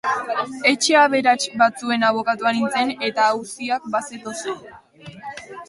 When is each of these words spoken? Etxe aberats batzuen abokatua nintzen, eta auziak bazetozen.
Etxe 0.69 0.95
aberats 1.01 1.43
batzuen 1.63 2.07
abokatua 2.09 2.55
nintzen, 2.57 2.95
eta 3.11 3.29
auziak 3.35 3.89
bazetozen. 3.99 4.61